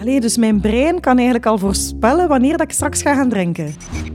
[0.00, 3.74] Allee, dus mijn brein kan eigenlijk al voorspellen wanneer dat ik straks ga gaan drinken.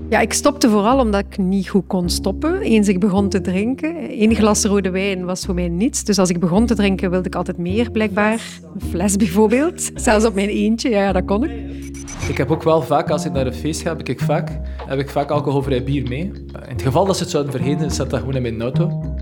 [0.09, 2.61] Ja, ik stopte vooral omdat ik niet goed kon stoppen.
[2.61, 4.21] Eens ik begon te drinken.
[4.21, 6.03] Eén glas rode wijn was voor mij niets.
[6.03, 8.39] Dus als ik begon te drinken, wilde ik altijd meer, blijkbaar.
[8.73, 9.91] Een fles bijvoorbeeld.
[9.95, 11.51] Zelfs op mijn eentje, ja, dat kon ik.
[12.29, 14.99] Ik heb ook wel vaak, als ik naar een feest ga, heb ik vaak, heb
[14.99, 16.21] ik vaak alcoholvrij bier mee.
[16.21, 19.14] In het geval dat ze het zouden vergeten, zet dat gewoon in mijn auto.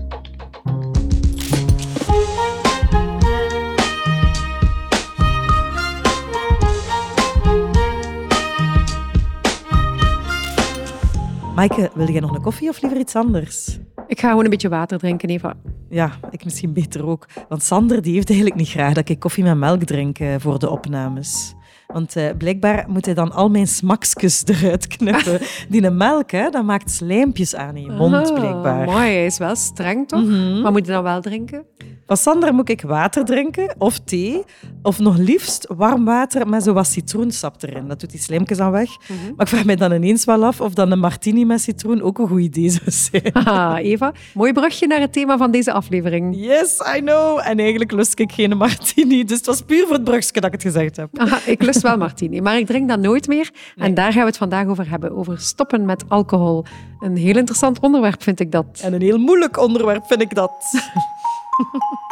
[11.54, 13.78] Maaike, wil jij nog een koffie of liever iets anders?
[14.06, 15.54] Ik ga gewoon een beetje water drinken, Eva.
[15.88, 17.26] Ja, ik misschien beter ook.
[17.48, 20.58] Want Sander die heeft eigenlijk niet graag dat ik koffie met melk drink eh, voor
[20.58, 21.54] de opnames.
[21.94, 25.40] Want uh, blijkbaar moet hij dan al mijn smaksjes eruit knippen.
[25.68, 28.84] Die melk, hè, dat maakt slijmpjes aan in je mond, Ah, blijkbaar.
[28.84, 30.22] Mooi, hij is wel streng, toch?
[30.24, 30.60] Mhm.
[30.60, 31.64] Maar moet je dan wel drinken?
[32.06, 34.42] Van Sander moet ik water drinken, of thee,
[34.82, 37.88] of nog liefst warm water met zo wat citroensap erin.
[37.88, 38.88] Dat doet die slijmpjes dan weg.
[38.88, 39.18] Mhm.
[39.36, 42.18] Maar ik vraag mij dan ineens wel af of dan een martini met citroen ook
[42.18, 43.30] een goed idee zou zijn.
[43.44, 46.36] Haha, Eva, mooi brugje naar het thema van deze aflevering.
[46.36, 47.40] Yes, I know.
[47.44, 50.52] En eigenlijk lust ik geen martini, dus het was puur voor het brugje dat ik
[50.52, 51.18] het gezegd heb.
[51.18, 53.50] Aha, ik lust wel martini, maar ik drink dat nooit meer.
[53.76, 56.64] En daar gaan we het vandaag over hebben, over stoppen met alcohol.
[57.00, 58.80] Een heel interessant onderwerp vind ik dat.
[58.82, 60.52] En een heel moeilijk onderwerp vind ik dat.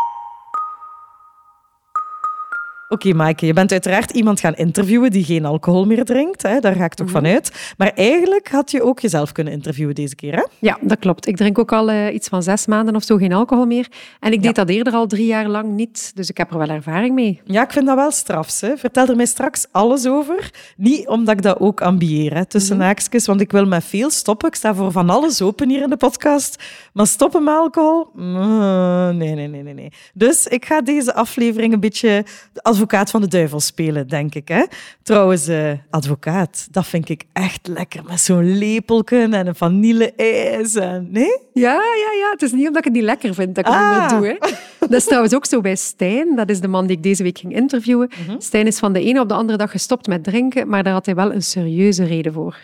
[2.93, 6.43] Oké, Maaike, je bent uiteraard iemand gaan interviewen die geen alcohol meer drinkt.
[6.43, 6.61] Hè?
[6.61, 7.75] Daar ga ik toch van uit.
[7.77, 10.43] Maar eigenlijk had je ook jezelf kunnen interviewen deze keer, hè?
[10.59, 11.27] Ja, dat klopt.
[11.27, 13.89] Ik drink ook al eh, iets van zes maanden of zo geen alcohol meer.
[14.21, 16.69] En ik deed dat eerder al drie jaar lang niet, dus ik heb er wel
[16.69, 17.41] ervaring mee.
[17.45, 18.61] Ja, ik vind dat wel strafs.
[18.61, 18.77] Hè?
[18.77, 20.51] Vertel er mij straks alles over.
[20.77, 24.49] Niet omdat ik dat ook ambieer, hè, tussen haakjes, want ik wil met veel stoppen.
[24.49, 26.63] Ik sta voor van alles open hier in de podcast.
[26.93, 28.09] Maar stoppen met alcohol?
[28.15, 29.93] Mm, Nee, nee, nee, nee, nee.
[30.15, 34.49] Dus ik ga deze aflevering een beetje de advocaat van de duivel spelen, denk ik.
[34.49, 34.63] Hè?
[35.03, 38.03] Trouwens, eh, advocaat, dat vind ik echt lekker.
[38.05, 40.75] Met zo'n lepelken en een vanille-ijs.
[40.75, 41.09] En...
[41.11, 41.39] Nee?
[41.53, 42.31] Ja, ja, ja.
[42.31, 44.01] Het is niet omdat ik het niet lekker vind dat ik het Ah.
[44.13, 44.49] niet meer doe.
[44.51, 44.57] Hè.
[44.89, 46.37] Dat is trouwens ook zo bij Stijn.
[46.37, 48.09] Dat is de man die ik deze week ging interviewen.
[48.39, 51.07] Stijn is van de ene op de andere dag gestopt met drinken, maar daar had
[51.07, 52.57] hij wel een serieuze reden voor.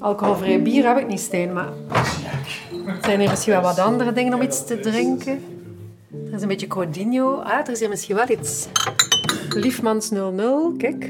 [0.00, 1.68] Alcoholvrij bier heb ik niet, Stijn, maar...
[3.02, 5.42] Zijn er misschien wel wat andere dingen om iets te drinken?
[6.26, 7.34] Er is een beetje Codinho.
[7.34, 8.68] Ah, er is hier misschien wel iets.
[9.54, 11.08] Liefmans 00, kijk.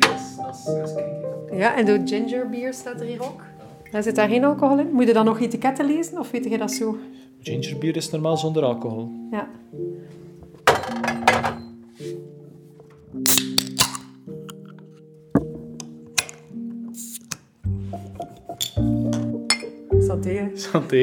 [1.52, 3.42] Ja, en de ginger beer staat er hier ook.
[3.90, 4.92] Daar zit daar geen alcohol in.
[4.92, 6.96] Moet je dan nog etiketten lezen of weet je dat zo?
[7.40, 9.10] Gingerbier is normaal zonder alcohol.
[9.30, 9.48] Ja.
[20.20, 20.50] Santé.
[20.54, 20.96] Santé.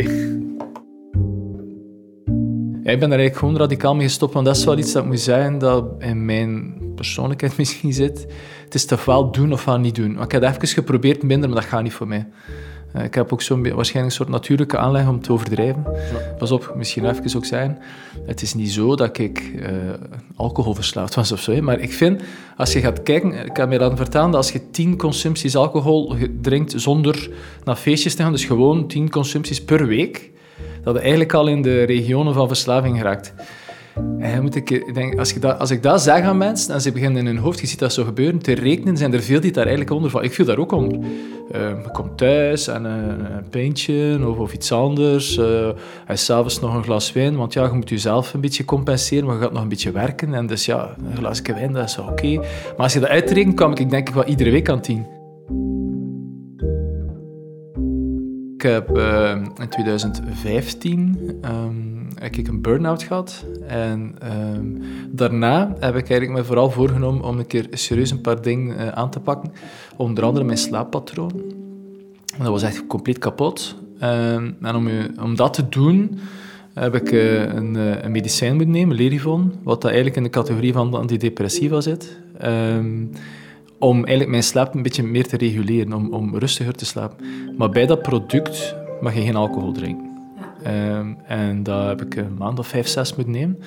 [2.83, 5.19] Ik ben daar eigenlijk gewoon radicaal mee gestopt, want dat is wel iets dat moet
[5.19, 8.27] zeggen dat in mijn persoonlijkheid misschien zit.
[8.63, 10.21] Het is toch wel doen of wel niet doen.
[10.21, 12.27] Ik heb het even geprobeerd minder, maar dat gaat niet voor mij.
[12.93, 15.85] Eh, Ik heb ook zo'n waarschijnlijk een soort natuurlijke aanleg om te overdrijven.
[16.37, 17.77] Pas op, misschien even ook zeggen.
[18.25, 19.69] Het is niet zo dat ik eh
[20.35, 21.51] alcoholverslaafd was of zo.
[21.51, 21.61] hè.
[21.61, 22.21] Maar ik vind,
[22.57, 23.45] als je gaat kijken...
[23.45, 27.29] Ik heb mij laten vertellen dat als je tien consumpties alcohol drinkt zonder
[27.63, 30.31] naar feestjes te gaan, dus gewoon tien consumpties per week,
[30.83, 33.33] dat je eigenlijk al in de regionen van verslaving geraakt.
[34.19, 36.81] En moet ik, ik denk, als, je dat, als ik dat zeg aan mensen en
[36.81, 39.39] ze beginnen in hun hoofd, je ziet dat zo gebeuren, te rekenen, zijn er veel
[39.39, 40.27] die daar eigenlijk onder vallen.
[40.27, 40.99] Ik viel daar ook onder.
[41.51, 45.37] Eh, je komt thuis en een, pintje of, of iets anders.
[45.37, 45.67] eh
[46.05, 49.35] en s'avonds nog een glas wijn, want ja, je moet jezelf een beetje compenseren, maar
[49.35, 50.33] je gaat nog een beetje werken.
[50.33, 52.35] En dus ja, een glaasje wijn, dat is oké.
[52.35, 55.16] Maar als je dat uitrekent, kwam ik denk ik wel iedere week aan tien.
[58.57, 61.75] Ik heb eh, in 2015 ehm,
[62.15, 63.45] heb ik een burn-out gehad.
[63.67, 64.65] En ehm,
[65.09, 68.87] daarna heb ik eigenlijk me vooral voorgenomen om een keer serieus een paar dingen eh,
[68.87, 69.51] aan te pakken.
[69.97, 71.41] Onder andere mijn slaappatroon.
[72.37, 73.75] Dat was echt compleet kapot.
[73.99, 74.89] Ehm, en om,
[75.21, 76.19] om dat te doen
[76.79, 80.29] heb ik eh, een, eh, een medicijn moeten nemen, Lerivon, wat dat eigenlijk in de
[80.29, 82.19] categorie van de antidepressiva zit.
[83.79, 87.25] Om eigenlijk mijn slaap een beetje meer te reguleren, om, om rustiger te slapen.
[87.57, 90.05] Maar bij dat product mag je geen alcohol drinken.
[90.63, 93.59] Ehm, en dat heb ik een maand of vijf, zes moeten nemen.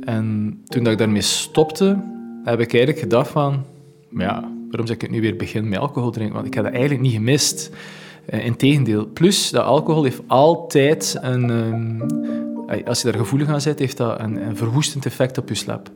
[0.00, 2.02] En toen dat ik daarmee stopte,
[2.44, 3.64] heb ik eigenlijk gedacht van...
[4.10, 6.34] Ja, waarom zou ik het nu weer beginnen met alcohol drinken?
[6.34, 7.70] Want ik heb dat eigenlijk niet gemist.
[8.30, 9.06] Uh, Integendeel.
[9.06, 11.50] Plus, dat alcohol heeft altijd een...
[11.50, 15.54] ehm, als je daar gevoelig aan bent, heeft dat een, een verwoestend effect op je
[15.54, 15.90] slaap.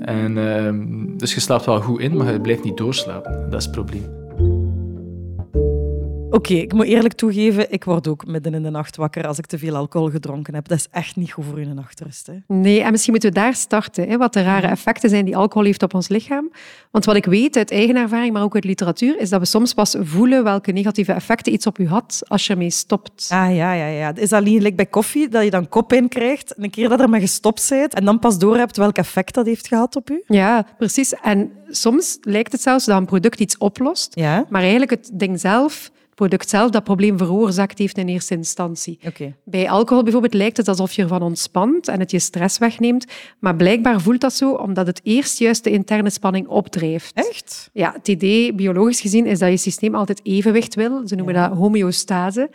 [0.00, 3.50] En, ehm, dus je slaapt wel goed in, maar je blijft niet doorslapen.
[3.50, 4.17] Dat is het probleem.
[6.30, 9.46] Oké, ik moet eerlijk toegeven, ik word ook midden in de nacht wakker als ik
[9.46, 10.68] te veel alcohol gedronken heb.
[10.68, 12.26] Dat is echt niet goed voor je nachtrust.
[12.26, 12.32] Hè?
[12.46, 14.08] Nee, en misschien moeten we daar starten.
[14.08, 16.50] Hè, wat de rare effecten zijn die alcohol heeft op ons lichaam.
[16.90, 19.74] Want wat ik weet uit eigen ervaring, maar ook uit literatuur, is dat we soms
[19.74, 23.28] pas voelen welke negatieve effecten iets op je had als je ermee stopt.
[23.32, 24.14] Ah ja, ja, ja.
[24.14, 27.08] Is dat niet bij koffie, dat je dan kop in krijgt, een keer dat er
[27.08, 30.22] maar gestopt bent, en dan pas doorhebt welk effect dat heeft gehad op u?
[30.26, 31.14] Ja, precies.
[31.14, 34.44] En soms lijkt het zelfs dat een product iets oplost, Ja?
[34.48, 38.98] maar eigenlijk het ding zelf, product zelf, dat probleem veroorzaakt heeft in eerste instantie.
[39.44, 43.04] Bij alcohol bijvoorbeeld lijkt het alsof je ervan ontspant en het je stress wegneemt,
[43.38, 47.14] maar blijkbaar voelt dat zo omdat het eerst juist de interne spanning opdrijft.
[47.14, 47.70] Echt?
[47.72, 51.08] Ja, het idee, biologisch gezien, is dat je systeem altijd evenwicht wil.
[51.08, 52.50] Ze noemen dat homeostase.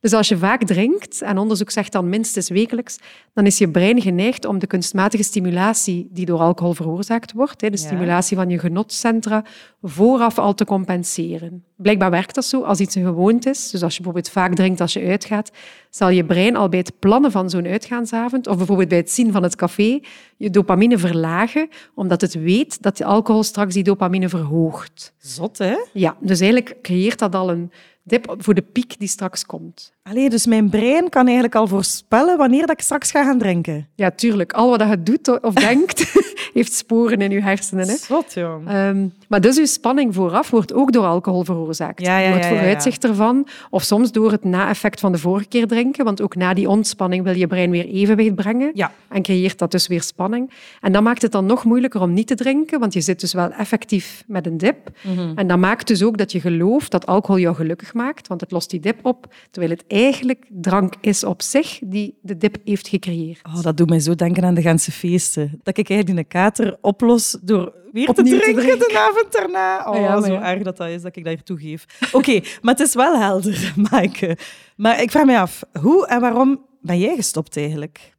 [0.00, 2.98] Dus als je vaak drinkt, en onderzoek zegt dan minstens wekelijks,
[3.32, 7.76] dan is je brein geneigd om de kunstmatige stimulatie die door alcohol veroorzaakt wordt, de
[7.76, 9.44] stimulatie van je genotcentra,
[9.82, 11.64] vooraf al te compenseren.
[11.76, 13.70] Blijkbaar werkt dat zo als iets een gewoonte is.
[13.70, 15.50] Dus als je bijvoorbeeld vaak drinkt als je uitgaat,
[15.90, 19.32] zal je brein al bij het plannen van zo'n uitgaansavond, of bijvoorbeeld bij het zien
[19.32, 20.00] van het café,
[20.36, 25.12] je dopamine verlagen, omdat het weet dat de alcohol straks die dopamine verhoogt.
[25.18, 25.76] Zot, hè?
[25.92, 27.70] Ja, dus eigenlijk creëert dat al een
[28.08, 29.92] dip voor de piek die straks komt.
[30.02, 33.88] Allee, dus mijn brein kan eigenlijk al voorspellen wanneer dat ik straks ga gaan drinken.
[33.94, 34.52] Ja, tuurlijk.
[34.52, 36.12] Al wat je doet of denkt,
[36.54, 37.88] heeft sporen in je hersenen.
[37.88, 37.96] Hè?
[37.96, 38.68] Zot, jong.
[38.68, 42.00] Ehm, maar dus uw spanning vooraf wordt ook door alcohol veroorzaakt.
[42.00, 45.66] Ja, ja, door het vooruitzicht ervan, of soms door het na-effect van de vorige keer
[45.66, 48.92] drinken, want ook na die ontspanning wil je brein weer evenwicht brengen Ja.
[49.08, 50.50] en creëert dat dus weer spanning.
[50.80, 53.32] En dat maakt het dan nog moeilijker om niet te drinken, want je zit dus
[53.32, 54.90] wel effectief met een dip.
[55.02, 55.32] Mhm.
[55.34, 57.96] En dat maakt dus ook dat je gelooft dat alcohol jou gelukkig maakt,
[58.26, 62.36] want het lost die dip op, terwijl het eigenlijk drank is op zich die de
[62.36, 63.40] dip heeft gecreëerd.
[63.46, 65.60] Oh, dat doet mij zo denken aan de Gentse feesten.
[65.62, 69.78] Dat ik eigenlijk die kater oplos door weer Opnieuw te te drinken, de avond daarna.
[69.78, 70.52] Oh, Ah ja, maar zo ja.
[70.52, 71.84] erg dat dat is dat ik dat hier toegeef.
[72.12, 74.36] Oké, maar het is wel helder, Maaike.
[74.76, 78.16] Maar ik vraag me af, hoe en waarom ben jij gestopt eigenlijk?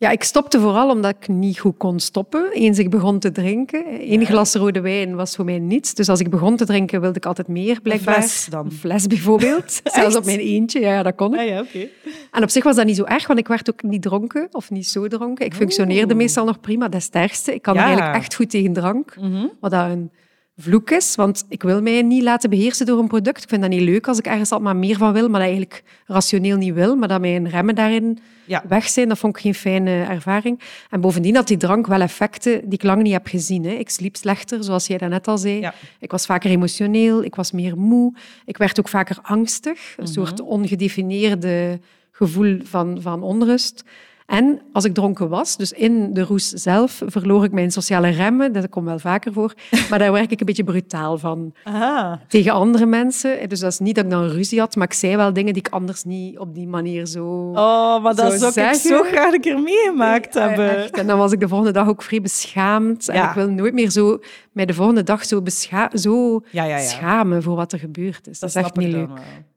[0.00, 2.52] Ja, ik stopte vooral omdat ik niet goed kon stoppen.
[2.52, 3.84] Eens ik begon te drinken.
[4.12, 5.94] Eén glas rode wijn was voor mij niets.
[5.94, 8.14] Dus als ik begon te drinken, wilde ik altijd meer, blijkbaar.
[8.14, 8.64] fles dan?
[8.64, 9.80] Een fles bijvoorbeeld.
[9.84, 11.40] Zelfs op mijn eentje, ja, ja, dat kon ik.
[11.40, 11.64] Ah ja.
[12.30, 14.70] En op zich was dat niet zo erg, want ik werd ook niet dronken of
[14.70, 15.46] niet zo dronken.
[15.46, 16.16] Ik functioneerde Oeh.
[16.22, 17.54] meestal nog prima, dat is het ergste.
[17.54, 17.84] Ik kan Ja.
[17.84, 19.46] eigenlijk echt goed tegen drank, Mhm.
[19.60, 20.10] wat dat een
[20.56, 21.14] vloek is.
[21.14, 23.42] Want ik wil mij niet laten beheersen door een product.
[23.42, 25.48] Ik vind dat niet leuk als ik ergens al maar meer van wil, maar dat
[25.48, 26.96] eigenlijk rationeel niet wil.
[26.96, 28.18] Maar dat mijn remmen daarin
[28.50, 28.62] Ja.
[28.68, 30.60] weg zijn, dat vond ik geen fijne ervaring.
[30.90, 33.64] En bovendien had die drank wel effecten die ik lang niet heb gezien.
[33.64, 33.70] Hè.
[33.70, 35.60] Ik sliep slechter, zoals jij daarnet al zei.
[35.60, 35.74] Ja.
[35.98, 38.14] Ik was vaker emotioneel, ik was meer moe.
[38.44, 40.00] Ik werd ook vaker angstig, Mhm.
[40.00, 41.80] een soort ongedefinieerde
[42.10, 43.84] gevoel van, van onrust.
[44.30, 48.52] En als ik dronken was, dus in de roes zelf, verloor ik mijn sociale remmen.
[48.52, 49.54] Dat komt wel vaker voor.
[49.90, 51.52] Maar daar werk ik een beetje brutaal van.
[51.64, 52.20] Aha.
[52.28, 53.48] Tegen andere mensen.
[53.48, 55.62] Dus dat is niet dat ik dan ruzie had, maar ik zei wel dingen die
[55.66, 57.50] ik anders niet op die manier zo...
[57.54, 60.76] Oh, maar dat Zo zou ik zo graag een keer meegemaakt Ja, hebben.
[60.76, 60.90] echt.
[60.98, 63.08] En dan was ik de volgende dag ook vrij beschaamd.
[63.08, 63.28] En Ja.
[63.28, 64.18] ik wil nooit meer zo,
[64.52, 68.38] mij de volgende dag zo, bescha zo Ja, schamen voor wat er gebeurd is.
[68.38, 69.08] Dat, is echt niet leuk.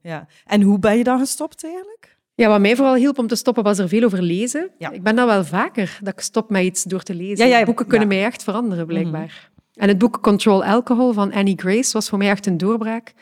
[0.02, 0.28] Ja.
[0.46, 2.13] En hoe ben je dan gestopt eigenlijk?
[2.36, 4.70] Ja, wat mij vooral hielp om te stoppen, was er veel over lezen.
[4.78, 4.92] Ja.
[4.92, 7.48] Ik ben dat wel vaker, dat ik stop met iets door te lezen.
[7.48, 8.08] Ja, ja, Boeken kunnen.
[8.08, 8.18] Mhm.
[8.18, 9.52] mij echt veranderen, blijkbaar.
[9.74, 13.14] En het boek Control Alcohol van Annie Grace was voor mij echt een doorbraak.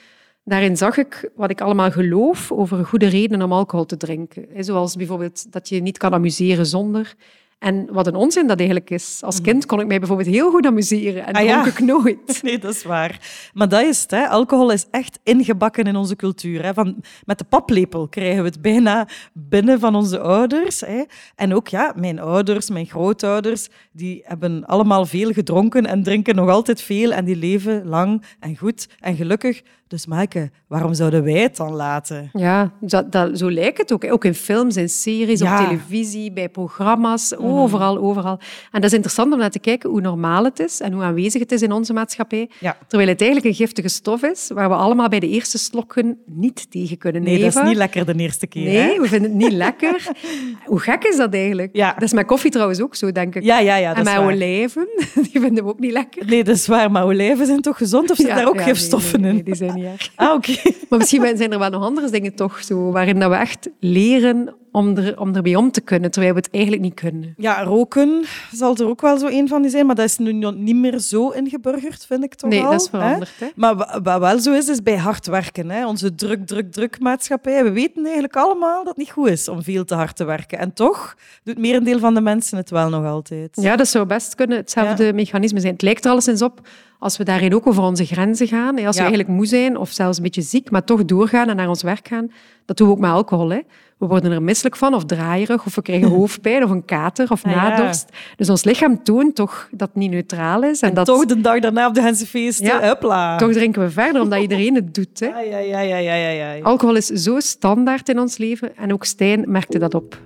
[0.43, 4.47] Daarin zag ik wat ik allemaal geloof over goede redenen om alcohol te drinken.
[4.63, 7.13] Zoals bijvoorbeeld dat je niet kan amuseren zonder.
[7.61, 9.19] En wat een onzin dat eigenlijk is.
[9.23, 11.41] Als kind kon ik mij bijvoorbeeld heel goed amuseren en Mhm.
[11.41, 11.61] Ah, ja.
[11.61, 12.39] dronk ik nooit.
[12.43, 13.19] Nee, dat is waar.
[13.53, 14.11] Maar dat is het.
[14.11, 14.27] Hè.
[14.27, 16.63] Alcohol is echt ingebakken in onze cultuur.
[16.63, 16.73] Hè.
[16.73, 20.79] Van, met de paplepel krijgen we het bijna binnen van onze ouders.
[20.79, 21.03] Hè.
[21.35, 26.49] En ook ja, mijn ouders, mijn grootouders, die hebben allemaal veel gedronken en drinken nog
[26.49, 27.11] altijd veel.
[27.11, 29.61] En die leven lang en goed en gelukkig.
[29.91, 32.29] Dus Maaike, waarom zouden wij het dan laten?
[32.33, 34.11] Ja, dat, dat, zo lijkt het ook.
[34.11, 35.59] Ook in films, in series, Ja.
[35.61, 38.39] op televisie, bij programma's, overal, overal.
[38.71, 41.41] En dat is interessant om naar te kijken hoe normaal het is en hoe aanwezig
[41.41, 42.49] het is in onze maatschappij.
[42.59, 42.77] Ja.
[42.87, 46.71] Terwijl het eigenlijk een giftige stof is, waar we allemaal bij de eerste slokken niet
[46.71, 47.69] tegen kunnen Nee, dat is leven.
[47.69, 48.63] niet lekker de eerste keer.
[48.63, 49.01] Nee, Hè?
[49.01, 50.07] we vinden het niet lekker.
[50.65, 51.69] Hoe gek is dat eigenlijk?
[51.75, 51.93] Ja.
[51.93, 53.43] Dat is met koffie trouwens ook zo, denk ik.
[53.43, 54.87] Ja, ja, ja, dat en met olijven,
[55.31, 56.25] die vinden we ook niet lekker.
[56.25, 56.91] Nee, dat is waar.
[56.91, 59.45] Maar olijven zijn toch gezond of zitten daar ook gifstoffen nee, nee, in?
[59.45, 59.80] nee, die zijn niet
[60.15, 60.51] Ah, oké.
[60.89, 64.55] Maar misschien zijn er wel nog andere dingen toch zo, waarin dat we echt leren
[64.71, 67.33] om, er, om ermee om te kunnen, terwijl we het eigenlijk niet kunnen.
[67.37, 70.33] Ja, roken zal er ook wel zo een van die zijn, maar dat is nu
[70.33, 72.71] nog niet meer zo ingeburgerd, vind ik toch Nee, al.
[72.71, 72.97] dat is hè?
[72.97, 73.31] veranderd.
[73.39, 73.47] Hè?
[73.55, 75.69] Maar wa- wat wel zo is, is bij hard werken.
[75.69, 75.87] Hè?
[75.87, 77.63] Onze druk, druk, druk maatschappij.
[77.63, 80.57] We weten eigenlijk allemaal dat het niet goed is om veel te hard te werken.
[80.59, 83.49] En toch doet merendeel van de mensen het wel nog altijd.
[83.61, 85.73] Ja, dat zou best kunnen hetzelfde mechanisme zijn.
[85.73, 86.61] Het lijkt er alleszins op
[87.01, 88.77] als we daarin ook over onze grenzen gaan.
[88.77, 88.85] hè.
[88.87, 89.01] Als Ja.
[89.03, 91.83] we eigenlijk moe zijn of zelfs een beetje ziek, maar toch doorgaan en naar ons
[91.83, 92.31] werk gaan.
[92.65, 93.49] Dat doen we ook met alcohol.
[93.49, 93.59] Hè.
[93.97, 97.45] We worden er misselijk van of draaierig of we krijgen hoofdpijn of een kater of
[97.45, 97.69] Ah, ja.
[97.69, 98.09] nadorst.
[98.35, 100.81] Dus ons lichaam toont toch dat het niet neutraal is.
[100.81, 102.79] En, En dat toch de dag daarna op de Gentse feesten, Ja.
[102.81, 103.37] hupla.
[103.37, 105.19] toch drinken we verder, omdat iedereen het doet.
[105.19, 105.25] Hè.
[105.27, 106.63] Ja, ja, ja, ja, ja, ja, ja.
[106.63, 110.19] Alcohol is zo standaard in ons leven en ook Stijn merkte dat op.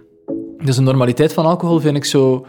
[0.63, 2.45] Dus de normaliteit van alcohol vind ik zo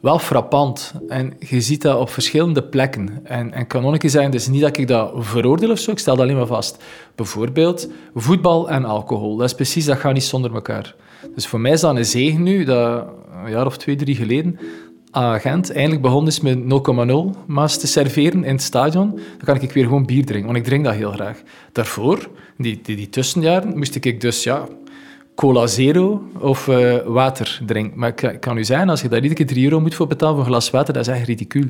[0.00, 0.94] wel frappant.
[1.08, 3.20] En je ziet dat op verschillende plekken.
[3.24, 6.24] En, en kan het is niet dat ik dat veroordeel of zo, ik stel dat
[6.24, 6.82] alleen maar vast.
[7.14, 9.36] Bijvoorbeeld voetbal en alcohol.
[9.36, 10.94] Dat is precies, dat gaat niet zonder elkaar.
[11.34, 13.06] Dus voor mij is dat een zegen nu, dat
[13.44, 14.58] een jaar of twee, drie geleden,
[15.10, 16.58] aan Gent eindelijk begonnen is met
[17.34, 19.10] 0,0 maas te serveren in het stadion.
[19.10, 21.42] Dan kan ik weer gewoon bier drinken, want ik drink dat heel graag.
[21.72, 24.66] Daarvoor, die, die, die tussenjaren, moest ik dus ja,
[25.40, 27.98] cola zero of eh, water drinken.
[27.98, 30.34] Maar ik, kan- u zeggen, als je daar iedere keer 3 euro moet voor betalen
[30.34, 31.64] voor een glas water, dat is echt ridicuul.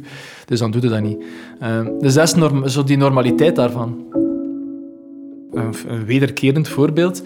[0.47, 1.25] Dus dan doe je dat niet.
[1.61, 4.05] Ehm, dus dat is zo die normaliteit daarvan.
[5.53, 7.23] Een, een wederkerend voorbeeld.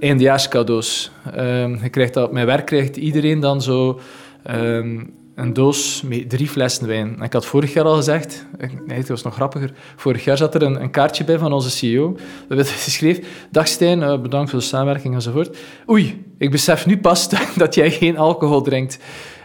[0.00, 1.10] Eindejaarscadeaus.
[1.34, 4.00] Ehm, je krijgt dat, op mijn werk krijgt iedereen dan zo
[4.42, 4.98] ehm,
[5.40, 7.14] een doos met drie flessen wijn.
[7.18, 9.70] En ik had vorig jaar al gezegd, ik- nee, het was nog grappiger.
[9.96, 12.16] Vorig jaar zat er een, een kaartje bij van onze CEO.
[12.48, 15.56] Dat geschreven, dag Stijn, eh, bedankt voor de samenwerking enzovoort.
[15.90, 18.98] Oei, ik besef nu pas dat jij geen alcohol drinkt.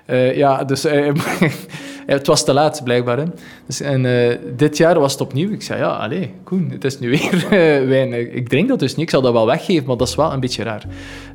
[0.05, 1.11] Eh, ja, dus eh,
[2.05, 3.23] het was te laat, blijkbaar.
[3.65, 5.51] Dus, en eh, dit jaar was het opnieuw.
[5.51, 8.35] Ik zei, ja, allee, Koen, het is nu weer eh, wijn.
[8.35, 10.39] Ik drink dat dus niet, ik zal dat wel weggeven, maar dat is wel een
[10.39, 10.83] beetje raar.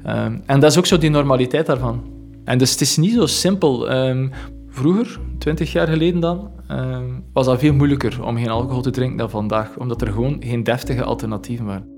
[0.05, 2.19] Ehm, en dat is ook zo die normaliteit daarvan.
[2.51, 3.91] En dus het is niet zo simpel.
[3.91, 4.29] Ehm,
[4.69, 9.17] vroeger, twintig jaar geleden dan, ehm, was dat veel moeilijker om geen alcohol te drinken
[9.17, 11.89] dan vandaag, omdat er gewoon geen deftige alternatieven waren.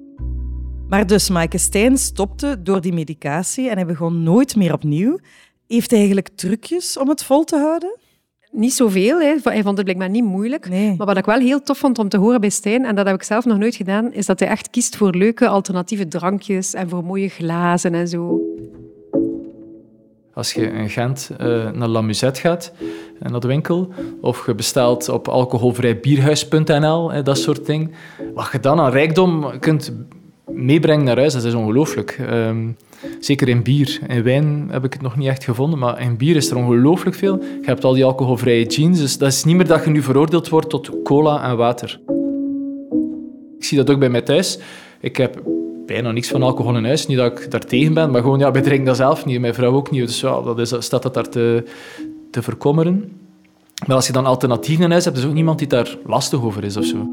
[0.88, 5.18] Maar dus Maaike Stijn stopte door die medicatie en hij begon nooit meer opnieuw.
[5.66, 7.98] Heeft hij eigenlijk trucjes om het vol te houden?
[8.50, 9.36] Niet zoveel, hè.
[9.42, 10.68] hij vond het blijkbaar niet moeilijk.
[10.68, 10.94] Nee.
[10.96, 13.14] Maar wat ik wel heel tof vond om te horen bij Stijn, en dat heb
[13.14, 16.88] ik zelf nog nooit gedaan, is dat hij echt kiest voor leuke alternatieve drankjes en
[16.88, 18.40] voor mooie glazen en zo.
[20.34, 22.72] Als je in Gent eh, naar La Musette gaat,
[23.20, 23.88] eh, naar de winkel,
[24.20, 27.90] of je bestelt op alcoholvrijbierhuis.nl, eh, dat soort dingen,
[28.34, 29.92] wat je dan aan rijkdom kunt
[30.46, 32.18] meebrengen naar huis, dat is ongelooflijk.
[32.28, 32.68] Ehm,
[33.20, 34.00] zeker in bier.
[34.08, 37.16] In wijn heb ik het nog niet echt gevonden, maar in bier is er ongelooflijk
[37.16, 37.38] veel.
[37.42, 40.48] Je hebt al die alcoholvrije jeans, dus dat is niet meer dat je nu veroordeeld
[40.48, 42.00] wordt tot cola en water.
[43.58, 44.58] Ik zie dat ook bij mij thuis.
[45.00, 45.42] Ik heb
[45.92, 47.06] bijna niks van alcohol in huis.
[47.06, 49.40] Niet dat ik daar tegen ben, maar gewoon, ja, wij drinken dat zelf niet.
[49.40, 50.06] Mijn vrouw ook niet.
[50.06, 51.64] Dus ja, dat is, staat dat daar te,
[52.30, 53.20] te verkommeren.
[53.86, 56.64] Maar als je dan alternatieven in huis hebt, is ook niemand die daar lastig over
[56.64, 57.08] is of zo.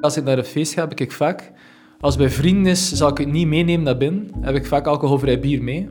[0.00, 1.52] Als ik naar een feest ga, heb ik vaak...
[2.00, 4.30] Als het bij vrienden is, zal ik het niet meenemen naar binnen.
[4.40, 5.88] Heb ik vaak alcoholvrij bier mee.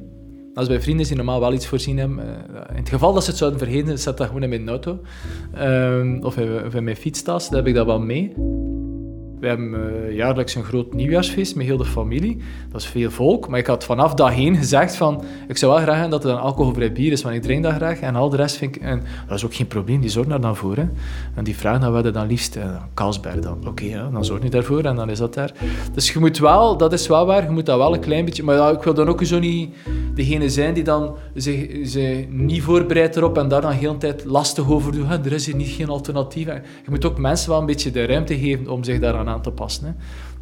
[0.58, 2.20] Als bij vrienden die normaal wel iets voorzien hebben.
[2.20, 5.00] eh, in het geval dat ze het zouden vergeten, zet dat gewoon in mijn auto.
[5.54, 8.34] Ehm, of, in, of in mijn fietstas, dan heb ik dat wel mee.
[9.40, 12.38] We hebben eh, jaarlijks een groot nieuwjaarsfeest met heel de familie.
[12.72, 15.24] Dat is veel volk, maar ik had vanaf dat heen gezegd van...
[15.48, 17.74] Ik zou wel graag hebben dat het een alcoholvrij bier is, want ik drink dat
[17.74, 18.00] graag.
[18.00, 18.82] En al de rest vind ik...
[18.82, 20.76] En dat is ook geen probleem, die zorgen daar dan voor.
[20.76, 20.86] Hè.
[21.36, 22.58] En die vragen dan, je dan liefst...
[22.94, 23.68] Carlsberg dan.
[23.68, 25.52] Oké, dan zorg je daarvoor en dan is dat daar.
[25.94, 28.44] Dus je moet wel, dat is wel waar, je moet dat wel een klein beetje...
[28.44, 29.76] Maar ik wil dan ook zo niet
[30.14, 34.26] degene zijn die dan zich, zich niet voorbereidt erop en daar dan heel de tijd
[34.26, 35.26] lastig over doet.
[35.26, 36.46] Er is hier niet geen alternatief.
[36.46, 39.52] Je moet ook mensen wel een beetje de ruimte geven om zich daaraan aan te
[39.52, 39.86] passen.
[39.86, 39.92] Hè.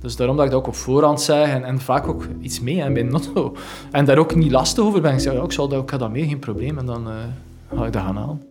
[0.01, 2.81] Dus daarom dat ik dat ook op voorhand zeg en, en vaak ook iets mee
[2.81, 3.55] hè, bij Notto.
[3.91, 5.13] En daar ook niet lastig over ben.
[5.13, 6.77] Ik zeg, ja, ik, zal dat, ik ga dat mee, geen probleem.
[6.77, 7.13] En dan uh,
[7.75, 8.41] ga ik dat gaan halen.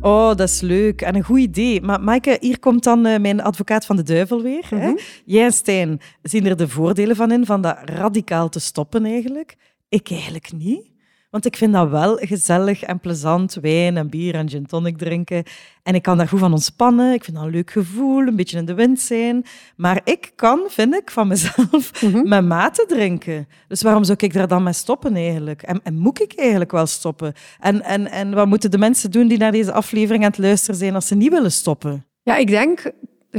[0.00, 1.82] Oh, dat is leuk en een goed idee.
[1.82, 4.66] Maar Maaike, hier komt dan uh, mijn advocaat van de duivel weer.
[4.70, 4.88] Mm -hmm.
[4.88, 5.02] hè?
[5.24, 9.56] Jij en Stijn zien er de voordelen van in, van dat radicaal te stoppen eigenlijk.
[9.88, 10.94] Ik eigenlijk niet.
[11.30, 15.42] Want ik vind dat wel gezellig en plezant, wijn en bier en gin tonic drinken.
[15.82, 17.12] En ik kan daar goed van ontspannen.
[17.12, 19.44] Ik vind dat een leuk gevoel, een beetje in de wind zijn.
[19.76, 22.28] Maar ik kan, vind ik, van mezelf mm -hmm.
[22.28, 23.48] met mate drinken.
[23.68, 25.62] Dus waarom zou ik daar dan mee stoppen eigenlijk?
[25.62, 27.32] En, en moet ik eigenlijk wel stoppen?
[27.60, 30.76] En, en, en wat moeten de mensen doen die naar deze aflevering aan het luisteren
[30.76, 32.06] zijn als ze niet willen stoppen?
[32.22, 32.92] Ja, ik denk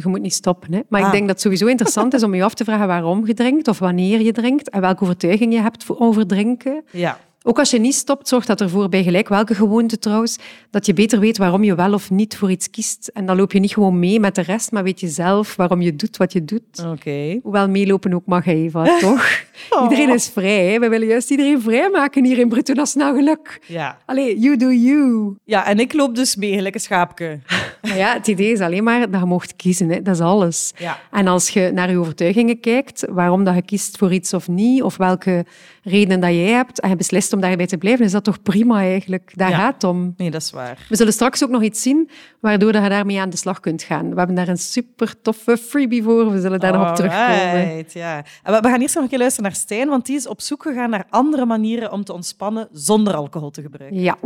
[0.04, 0.74] je moet niet stoppen.
[0.74, 0.80] Hè?
[0.90, 1.08] Maar ah.
[1.08, 3.68] ik denk dat het sowieso interessant is om je af te vragen waarom je drinkt
[3.68, 6.84] of wanneer je drinkt en welke overtuiging je hebt over drinken.
[6.92, 7.18] Ja.
[7.48, 10.38] Ook als je niet stopt, zorgt dat ervoor, bij gelijk welke gewoonte trouwens,
[10.70, 13.08] dat je beter weet waarom je wel of niet voor iets kiest.
[13.14, 15.82] En dan loop je niet gewoon mee met de rest, maar weet je zelf waarom
[15.82, 16.86] je doet wat je doet.
[16.86, 17.40] Oké.
[17.44, 19.44] Hoewel meelopen ook mag, Eva, toch?
[19.84, 20.72] Iedereen is vrij.
[20.72, 20.80] Hè?
[20.80, 23.62] We willen juist iedereen vrijmaken hier in Bruto Nationaal Geluk.
[23.68, 23.98] Ja.
[24.06, 25.36] Allee, you do you.
[25.44, 27.40] ja, en ik loop dus mee, een schaapje.
[27.88, 29.90] Maar ja, het idee is alleen maar dat je mocht kiezen.
[29.90, 30.02] Hè?
[30.02, 30.74] Dat is alles.
[30.78, 31.00] Ja.
[31.12, 34.84] En als je naar je overtuigingen kijkt, waarom dat je kiest voor iets of niet,
[34.84, 35.46] of welke
[35.84, 38.80] redenen dat jij hebt, en je beslist om daarbij te blijven, is dat toch prima
[38.80, 39.32] eigenlijk.
[39.36, 39.58] Daar Ja.
[39.58, 40.14] gaat het om.
[40.18, 40.86] Nee, dat is waar.
[40.90, 43.84] We zullen straks ook nog iets zien waardoor dat je daarmee aan de slag kunt
[43.84, 44.10] gaan.
[44.10, 46.32] We hebben daar een super toffe freebie voor.
[46.32, 47.86] We zullen daar nog op terugkomen.
[47.94, 48.24] Ja.
[48.44, 50.42] En we we gaan eerst nog een keer luisteren naar Stijn, want die is op
[50.42, 54.00] zoek gegaan naar andere manieren om te ontspannen zonder alcohol te gebruiken.
[54.02, 54.18] Ja.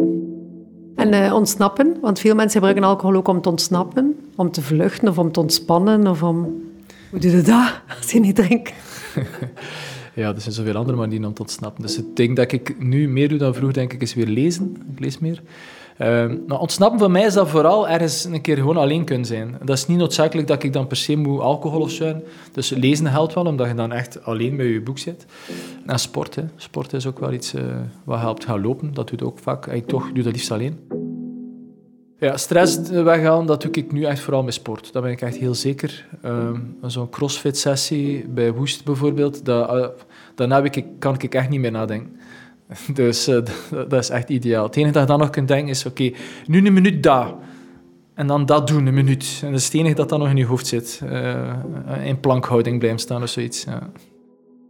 [0.96, 4.16] En eh, ontsnappen, want veel mensen gebruiken alcohol ook om te ontsnappen.
[4.36, 6.62] Om te vluchten of om te ontspannen of om...
[7.10, 8.74] Hoe doe je dat als je niet drinkt?
[10.14, 11.82] Ja, er zijn zoveel andere manieren om te ontsnappen.
[11.82, 14.76] Dus het ding dat ik nu meer doe dan vroeger, denk ik, is weer lezen.
[14.92, 15.42] Ik lees meer.
[16.48, 19.58] Maar ontsnappen voor mij is dat vooral ergens een keer gewoon alleen kunnen zijn.
[19.64, 22.02] Dat is niet noodzakelijk dat ik dan per se moet alcohol of.
[22.52, 25.26] Dus lezen helpt wel, omdat je dan echt alleen bij je boek zit.
[25.86, 26.44] En sport, hè.
[26.56, 27.64] Sport is ook wel iets eh,
[28.04, 28.46] wat helpt.
[28.46, 29.66] Gaan lopen, dat doe ik ook vaak.
[29.66, 30.80] Ik toch doe dat liefst alleen.
[32.18, 34.94] Ja, stress weghalen, dat doe ik nu echt vooral met sport.
[34.94, 36.08] Dat ben ik echt heel zeker.
[36.22, 39.88] Ehm, Zo'n crossfit-sessie bij Woest bijvoorbeeld, dat, eh,
[40.36, 42.20] daarna ik, kan ik echt niet meer nadenken.
[42.94, 44.66] Dus eh, dat, dat is echt ideaal.
[44.66, 46.12] Het enige dat je dan nog kunt denken is, oké,
[46.46, 47.34] nu een minuut daar.
[48.14, 49.40] En dan dat doen, een minuut.
[49.44, 51.02] En dat is het enige dat dan nog in je hoofd zit.
[51.10, 51.54] Eh,
[52.04, 53.64] in plankhouding blijven staan of zoiets.
[53.64, 53.90] Ja.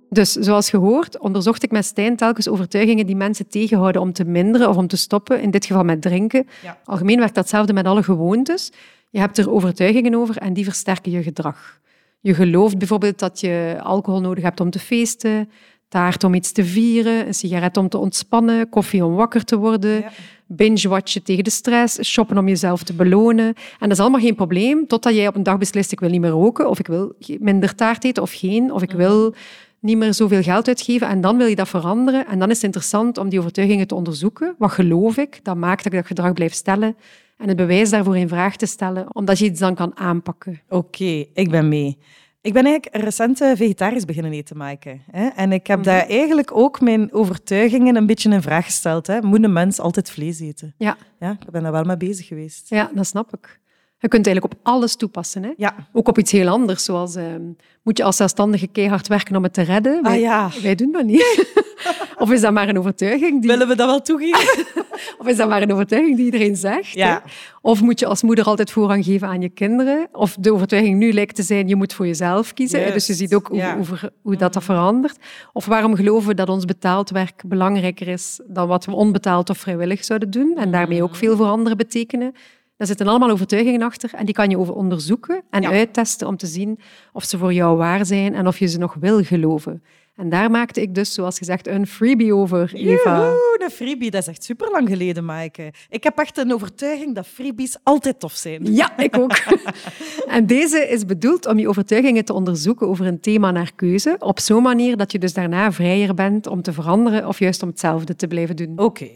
[0.09, 4.69] Dus zoals gehoord, onderzocht ik met Stijn telkens overtuigingen die mensen tegenhouden om te minderen
[4.69, 6.47] of om te stoppen, in dit geval met drinken.
[6.63, 6.77] Ja.
[6.85, 8.71] Algemeen werkt datzelfde met alle gewoontes.
[9.09, 11.79] Je hebt er overtuigingen over en die versterken je gedrag.
[12.19, 15.49] Je gelooft bijvoorbeeld dat je alcohol nodig hebt om te feesten,
[15.91, 19.99] taart om iets te vieren, een sigaret om te ontspannen, koffie om wakker te worden,
[19.99, 20.11] Ja.
[20.47, 23.45] binge-watchen tegen de stress, shoppen om jezelf te belonen.
[23.45, 26.21] En dat is allemaal geen probleem, totdat jij op een dag beslist, ik wil niet
[26.21, 29.33] meer roken, of ik wil minder taart eten, of geen, of ik wil
[29.79, 31.07] niet meer zoveel geld uitgeven.
[31.07, 32.27] En dan wil je dat veranderen.
[32.27, 34.55] En dan is het interessant om die overtuigingen te onderzoeken.
[34.57, 35.39] Wat geloof ik?
[35.43, 36.95] Dat maakt dat ik dat gedrag blijf stellen.
[37.37, 40.61] En het bewijs daarvoor in vraag te stellen, omdat je iets dan kan aanpakken.
[40.69, 41.97] Oké, ik ben mee.
[42.41, 45.01] Ik ben eigenlijk recent eh, vegetarisch beginnen eten maken.
[45.11, 45.27] Hè?
[45.27, 45.87] En ik heb Mhm.
[45.87, 49.07] daar eigenlijk ook mijn overtuigingen een beetje in vraag gesteld.
[49.07, 49.21] Hè?
[49.21, 50.73] Moet een mens altijd vlees eten?
[50.77, 52.69] Ja, Ja, ik ben daar wel mee bezig geweest.
[52.69, 53.59] ja dat snap ik.
[53.97, 55.43] Je kunt het eigenlijk op alles toepassen.
[55.43, 55.51] Hè?
[55.57, 55.75] Ja.
[55.93, 57.41] Ook op iets heel anders, zoals ehm,
[57.83, 60.03] moet je als zelfstandige keihard werken om het te redden?
[60.03, 60.49] Wij, Ah ja.
[60.61, 61.53] wij doen dat niet.
[62.17, 64.65] of is dat maar een overtuiging die, Willen we dat wel toegeven?
[65.19, 66.93] of is dat maar een overtuiging die iedereen zegt?
[66.93, 67.23] Ja.
[67.61, 70.07] Of moet je als moeder altijd voorrang geven aan je kinderen?
[70.11, 72.93] Of de overtuiging nu lijkt te zijn, je moet voor jezelf kiezen.
[72.93, 73.77] Dus je ziet ook hoe, ja.
[73.77, 75.17] hoe, hoe dat, dat verandert.
[75.53, 79.57] Of waarom geloven we dat ons betaald werk belangrijker is dan wat we onbetaald of
[79.57, 80.57] vrijwillig zouden doen?
[80.57, 82.33] En daarmee ook veel voor anderen betekenen.
[82.81, 85.71] Daar zitten allemaal overtuigingen achter en die kan je over onderzoeken en Ja.
[85.71, 86.79] uittesten om te zien
[87.13, 89.83] of ze voor jou waar zijn en of je ze nog wil geloven.
[90.15, 93.15] En daar maakte ik dus, zoals gezegd, een freebie over, Eva.
[93.17, 95.73] Joehoe, een freebie, dat is echt super lang geleden, Maaike.
[95.89, 98.73] Ik heb echt een overtuiging dat freebies altijd tof zijn.
[98.75, 99.37] Ja, ik ook.
[100.35, 104.39] en deze is bedoeld om je overtuigingen te onderzoeken over een thema naar keuze, op
[104.39, 108.15] zo'n manier dat je dus daarna vrijer bent om te veranderen of juist om hetzelfde
[108.15, 108.73] te blijven doen.
[108.75, 109.09] Oké.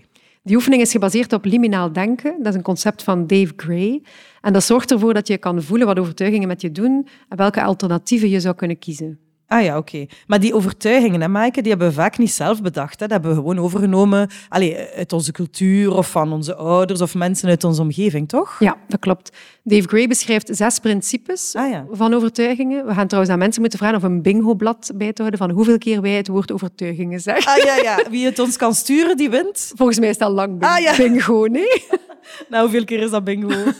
[0.45, 2.35] Die oefening is gebaseerd op liminaal denken.
[2.37, 4.01] Dat is een concept van Dave Gray.
[4.41, 7.63] En dat zorgt ervoor dat je kan voelen wat overtuigingen met je doen en welke
[7.63, 9.19] alternatieven je zou kunnen kiezen.
[9.47, 10.05] Ah ja, oké.
[10.27, 12.99] Maar die overtuigingen, hè, Maaike, die hebben we vaak niet zelf bedacht.
[12.99, 13.07] Hè.
[13.07, 17.49] Dat hebben we gewoon overgenomen allee, uit onze cultuur of van onze ouders of mensen
[17.49, 18.55] uit onze omgeving, toch?
[18.59, 19.31] Ja, dat klopt.
[19.63, 21.85] Dave Gray beschrijft zes principes Ah ja.
[21.91, 22.85] van overtuigingen.
[22.85, 25.77] We gaan trouwens aan mensen moeten vragen of een bingo-blad bij te houden van hoeveel
[25.77, 27.51] keer wij het woord overtuigingen zeggen.
[27.51, 28.09] Ah ja, ja.
[28.09, 29.71] Wie het ons kan sturen, die wint.
[29.75, 30.95] Volgens mij is dat lang bing- Ah, ja.
[30.95, 31.83] bingo, nee?
[32.49, 33.49] Nou, hoeveel keer is dat bingo?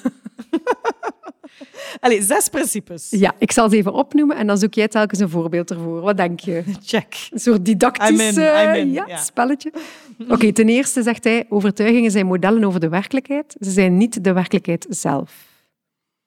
[2.06, 3.08] allee, zes principes.
[3.10, 6.02] Ja, ik zal ze even opnoemen en dan zoek jij telkens een voorbeeld ervoor.
[6.02, 6.64] Wat denk je?
[6.86, 7.28] Check.
[7.32, 9.18] Een soort didactisch eh, ja, ja.
[9.18, 9.74] spelletje.
[10.30, 13.56] Oké, ten eerste zegt hij, overtuigingen zijn modellen over de werkelijkheid.
[13.60, 15.46] Ze zijn niet de werkelijkheid zelf.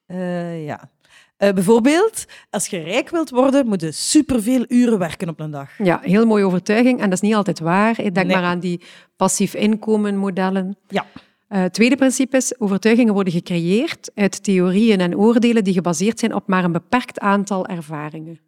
[0.06, 0.90] Eh, ja.
[1.36, 5.70] Eh, bijvoorbeeld, als je rijk wilt worden, moet je superveel uren werken op een dag.
[5.78, 7.94] Ja, heel mooie overtuiging en dat is niet altijd waar.
[7.94, 8.26] Denk Nee.
[8.26, 8.80] maar aan die
[9.16, 10.76] passief inkomen modellen.
[10.88, 11.06] Ja.
[11.48, 16.34] Eh, Het tweede principe is, overtuigingen worden gecreëerd uit theorieën en oordelen die gebaseerd zijn
[16.34, 18.40] op maar een beperkt aantal ervaringen.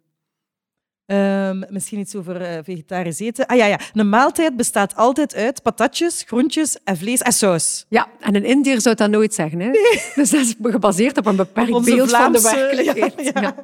[1.05, 3.45] Ehm, misschien iets over eh, vegetarisch eten.
[3.45, 7.85] Ah ja, ja, een maaltijd bestaat altijd uit patatjes, groentjes en vlees en saus.
[7.89, 9.59] Ja, en een Indiër zou dat nooit zeggen.
[9.59, 9.71] Hè?
[10.15, 13.13] Dus dat is gebaseerd op een beperkt beeld van de werkelijkheid.
[13.23, 13.41] ja, ja.
[13.41, 13.55] Ja.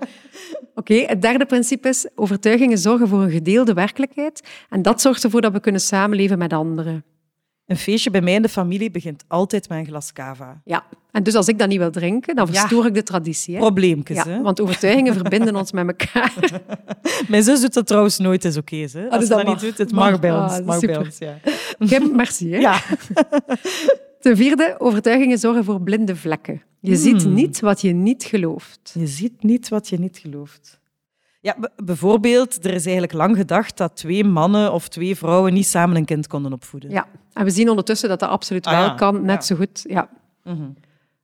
[0.76, 4.48] Oké, het derde principe is overtuigingen zorgen voor een gedeelde werkelijkheid.
[4.70, 7.04] En dat zorgt ervoor dat we kunnen samenleven met anderen.
[7.68, 10.62] Een feestje bij mij in de familie begint altijd met een glas cava.
[10.66, 10.86] Ja.
[11.12, 12.60] En dus als ik dat niet wil drinken, dan Ja.
[12.60, 13.54] verstoor ik de traditie.
[13.54, 13.60] Hè?
[13.60, 14.42] Probleempjes, Ja, hè?
[14.42, 16.34] want overtuigingen verbinden ons met elkaar.
[17.30, 18.76] Mijn zus doet dat trouwens nooit eens oké.
[18.76, 19.10] hè.
[19.10, 20.10] Als dus ze dat niet doet, het Mag.
[20.12, 20.52] mag bij Ah, ons.
[20.56, 21.06] dat mag is bij super.
[21.08, 21.88] ons ja.
[21.88, 22.52] Kim, merci.
[22.52, 22.58] Hè?
[22.58, 22.82] ja.
[24.20, 26.62] Ten vierde, overtuigingen zorgen voor blinde vlekken.
[26.80, 27.34] Je ziet Hmm.
[27.34, 28.92] niet wat je niet gelooft.
[28.94, 30.80] Je ziet niet wat je niet gelooft.
[31.42, 35.96] Ja, bijvoorbeeld, er is eigenlijk lang gedacht dat twee mannen of twee vrouwen niet samen
[35.96, 36.90] een kind konden opvoeden.
[36.90, 38.94] Ja, en we zien ondertussen dat dat absoluut Ah, wel ja.
[38.94, 39.42] kan, net Ja.
[39.42, 39.84] zo goed.
[39.88, 40.10] Ja.
[40.44, 40.62] Mhm.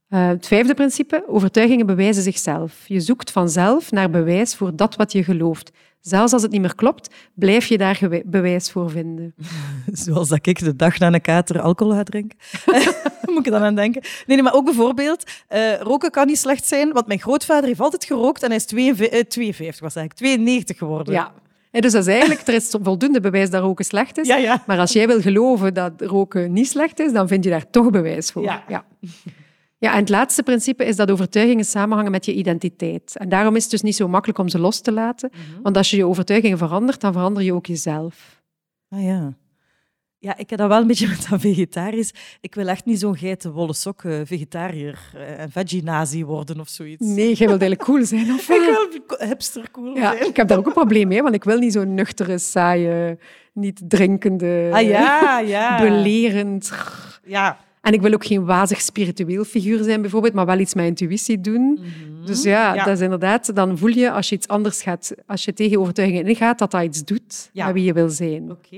[0.07, 2.87] Eh, het vijfde principe, overtuigingen bewijzen zichzelf.
[2.87, 5.71] Je zoekt vanzelf naar bewijs voor dat wat je gelooft.
[6.01, 9.35] Zelfs als het niet meer klopt, blijf je daar bewijs voor vinden.
[9.91, 12.37] Zoals dat ik de dag na een kater alcohol ga drinken.
[13.35, 14.01] Moet ik dan aan denken?
[14.01, 17.79] Nee, nee maar ook bijvoorbeeld, eh, roken kan niet slecht zijn, want mijn grootvader heeft
[17.79, 21.13] altijd gerookt en hij is 52, eh, 52 was eigenlijk, 92 geworden.
[21.13, 21.31] Ja.
[21.71, 24.27] Eh, Dus dat is eigenlijk, er is voldoende bewijs dat roken slecht is.
[24.27, 24.63] Ja, ja.
[24.65, 27.89] Maar als jij wil geloven dat roken niet slecht is, dan vind je daar toch
[27.89, 28.43] bewijs voor.
[28.43, 28.63] Ja.
[28.67, 28.85] Ja.
[29.77, 33.15] Ja, en het laatste principe is dat overtuigingen samenhangen met je identiteit.
[33.17, 35.31] En daarom is het dus niet zo makkelijk om ze los te laten.
[35.31, 35.61] Mhm.
[35.61, 38.41] Want als je je overtuigingen verandert, dan verander je ook jezelf.
[38.89, 39.33] Ah ja.
[40.23, 42.13] Ja, ik heb dat wel een beetje met dat vegetarisch.
[42.41, 47.05] Ik wil echt niet zo'n geitenwolle sok eh, vegetariër eh, en veggie-nazi worden of zoiets.
[47.05, 50.27] Nee, jij wilt eigenlijk cool zijn, of Ik wil hipster cool Ja, zijn.
[50.29, 53.17] ik heb daar ook een probleem mee, want ik wil niet zo'n nuchtere, saaie,
[53.53, 55.79] niet drinkende, Ah ja, ja.
[55.81, 56.71] belerend.
[57.23, 57.57] Ja.
[57.83, 61.41] En ik wil ook geen wazig spiritueel figuur zijn, bijvoorbeeld, maar wel iets met intuïtie
[61.41, 61.79] doen.
[62.25, 62.77] Dus ja, Mhm.
[62.77, 62.83] Ja.
[62.85, 66.25] dat is inderdaad, dan voel je als je iets anders gaat, als je tegen overtuigingen
[66.27, 67.65] ingaat, dat dat iets doet Ja.
[67.65, 68.51] met wie je wil zijn.
[68.51, 68.77] Oké.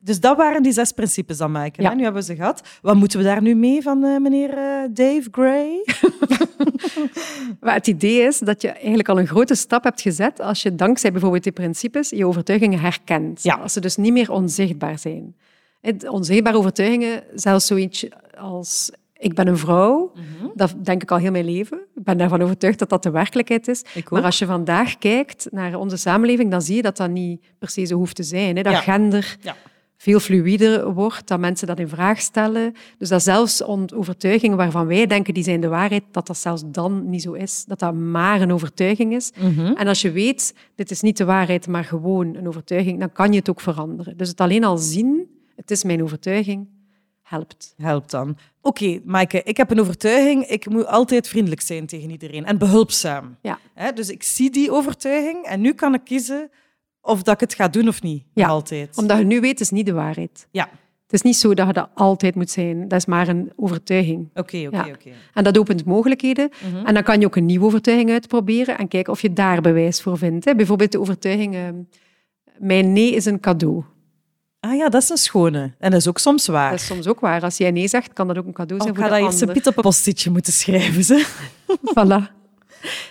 [0.00, 1.82] Dus dat waren die zes principes dan, Maaike.
[1.82, 1.88] Ja.
[1.88, 1.94] hè?
[1.94, 2.62] Nu hebben we ze gehad.
[2.82, 5.84] Wat moeten we daar nu mee van eh, meneer eh, Dave Gray?
[7.60, 10.74] Maar het idee is dat je eigenlijk al een grote stap hebt gezet als je
[10.74, 13.42] dankzij bijvoorbeeld die principes je overtuigingen herkent.
[13.42, 13.54] Ja.
[13.54, 15.34] Als ze dus niet meer onzichtbaar zijn.
[15.80, 18.06] Het- Onzichtbare overtuigingen, zelfs zoiets
[18.38, 20.48] als ik ben een vrouw, Mhm.
[20.54, 21.78] dat denk ik al heel mijn leven.
[21.94, 23.84] Ik ben daarvan overtuigd dat dat de werkelijkheid is.
[24.08, 27.68] Maar als je vandaag kijkt naar onze samenleving, dan zie je dat dat niet per
[27.68, 28.56] se zo hoeft te zijn.
[28.56, 28.62] Hè?
[28.62, 28.80] Dat Ja.
[28.80, 29.56] gender Ja.
[29.96, 32.72] veel fluider wordt, dat mensen dat in vraag stellen.
[32.98, 33.62] Dus dat zelfs
[33.94, 37.64] overtuigingen waarvan wij denken die zijn de waarheid, dat dat zelfs dan niet zo is.
[37.64, 39.32] Dat dat maar een overtuiging is.
[39.40, 39.66] Mhm.
[39.74, 43.32] En als je weet, dit is niet de waarheid, maar gewoon een overtuiging, dan kan
[43.32, 44.16] je het ook veranderen.
[44.16, 45.26] Dus het alleen al zien,
[45.58, 46.68] het is mijn overtuiging,
[47.22, 47.74] helpt.
[47.76, 48.36] Helpt dan.
[48.62, 50.44] Oké, Maaike, ik heb een overtuiging.
[50.46, 53.36] Ik moet altijd vriendelijk zijn tegen iedereen en behulpzaam.
[53.42, 53.58] Ja.
[53.74, 56.50] Hè, dus ik zie die overtuiging en nu kan ik kiezen
[57.00, 58.24] of dat ik het ga doen of niet.
[58.34, 58.46] Ja.
[58.48, 58.96] Altijd.
[58.96, 60.46] Omdat je nu weet, het is niet de waarheid.
[60.50, 60.68] Ja,
[61.02, 62.88] Het is niet zo dat je dat altijd moet zijn.
[62.88, 64.28] Dat is maar een overtuiging.
[64.34, 64.86] oké, oké, Ja.
[64.88, 65.10] oké.
[65.34, 66.50] En dat opent mogelijkheden.
[66.72, 66.86] Mhm.
[66.86, 70.02] En dan kan je ook een nieuwe overtuiging uitproberen en kijken of je daar bewijs
[70.02, 70.56] voor vindt.
[70.56, 71.62] Bijvoorbeeld de overtuiging, eh,
[72.58, 73.84] mijn nee is een cadeau.
[74.68, 75.72] Ah ja, dat is een schone.
[75.78, 76.70] En dat is ook soms waar.
[76.70, 77.42] Dat is soms ook waar.
[77.42, 79.20] Als jij nee zegt, kan dat ook een cadeau Oh, zijn ik voor ga de
[79.22, 79.62] dat eerst een ander.
[79.62, 81.04] piet op een postitje moeten schrijven.
[81.04, 81.26] Ze.
[81.94, 82.36] Voilà.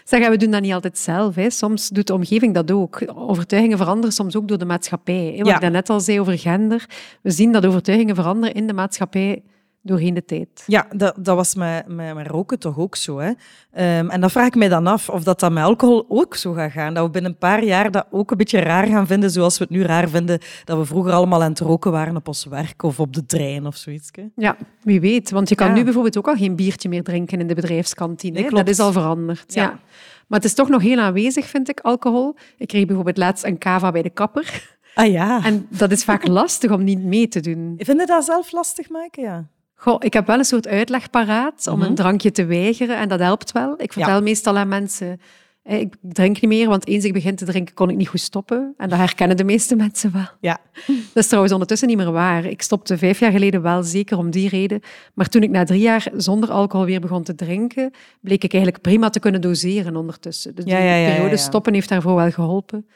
[0.03, 1.35] Zeg, we doen dat niet altijd zelf.
[1.35, 1.49] Hè.
[1.49, 3.01] Soms doet de omgeving dat ook.
[3.15, 5.31] Overtuigingen veranderen soms ook door de maatschappij.
[5.31, 5.37] Hè.
[5.37, 5.55] Wat Ja.
[5.55, 6.85] ik daarnet al zei over gender.
[7.21, 9.43] We zien dat overtuigingen veranderen in de maatschappij
[9.87, 10.63] doorheen de tijd.
[10.67, 13.17] Ja, dat, dat was met, met, met roken toch ook zo.
[13.17, 13.31] Hè?
[13.71, 16.53] Ehm, en dan vraag ik mij dan af of dat, dat met alcohol ook zo
[16.53, 16.93] gaat gaan.
[16.93, 19.63] Dat we binnen een paar jaar dat ook een beetje raar gaan vinden, zoals we
[19.63, 22.83] het nu raar vinden dat we vroeger allemaal aan het roken waren op ons werk
[22.83, 24.09] of op de trein of zoiets.
[24.11, 24.23] hè.
[24.35, 25.31] Ja, wie weet.
[25.31, 25.73] Want je kan Ja.
[25.73, 28.39] nu bijvoorbeeld ook al geen biertje meer drinken in de bedrijfskantine.
[28.39, 28.49] Nee.
[28.49, 29.53] Dat is al veranderd.
[29.53, 29.61] Ja.
[29.61, 29.79] Ja.
[30.27, 32.35] Maar het is toch nog heel aanwezig, vind ik, alcohol.
[32.57, 34.75] Ik kreeg bijvoorbeeld laatst een cava bij de kapper.
[34.93, 35.43] Ah ja.
[35.45, 37.73] En dat is vaak lastig om niet mee te doen.
[37.77, 39.23] Vind je dat zelf lastig maken?
[39.23, 39.47] Ja.
[39.79, 41.87] Goh, ik heb wel een soort uitleg paraat om Mhm.
[41.87, 43.73] een drankje te weigeren en dat helpt wel.
[43.77, 45.19] Ik vertel meestal aan mensen,
[45.63, 48.73] ik drink niet meer, want eens ik begin te drinken kon ik niet goed stoppen.
[48.77, 50.27] En dat herkennen de meeste mensen wel.
[50.39, 50.57] Ja.
[50.87, 52.45] Dat is trouwens ondertussen niet meer waar.
[52.45, 54.79] Ik stopte vijf jaar geleden wel, zeker om die reden.
[55.13, 58.83] Maar toen ik na drie jaar zonder alcohol weer begon te drinken, bleek ik eigenlijk
[58.83, 60.55] prima te kunnen doseren ondertussen.
[60.55, 62.87] Dus die ja, ja, ja, periode stoppen heeft daarvoor wel geholpen.